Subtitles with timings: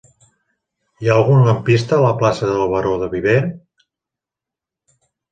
[1.01, 3.35] Hi ha algun lampista a la plaça del Baró de Viver?